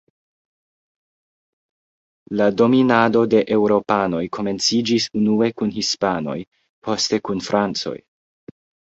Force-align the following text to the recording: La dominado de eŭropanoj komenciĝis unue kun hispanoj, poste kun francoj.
La 2.39 2.45
dominado 2.61 3.21
de 3.33 3.41
eŭropanoj 3.57 4.21
komenciĝis 4.37 5.05
unue 5.19 5.49
kun 5.63 5.73
hispanoj, 5.75 6.39
poste 6.89 7.21
kun 7.29 7.45
francoj. 7.49 7.95